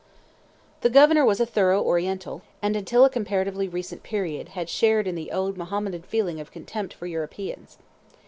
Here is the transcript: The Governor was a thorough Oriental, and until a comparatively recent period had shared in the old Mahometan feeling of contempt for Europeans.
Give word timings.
The 0.81 0.89
Governor 0.89 1.23
was 1.23 1.39
a 1.39 1.45
thorough 1.45 1.83
Oriental, 1.83 2.41
and 2.59 2.75
until 2.75 3.05
a 3.05 3.09
comparatively 3.11 3.67
recent 3.67 4.01
period 4.01 4.49
had 4.57 4.67
shared 4.67 5.05
in 5.05 5.13
the 5.13 5.31
old 5.31 5.57
Mahometan 5.57 6.01
feeling 6.01 6.39
of 6.39 6.49
contempt 6.51 6.91
for 6.95 7.05
Europeans. 7.05 7.77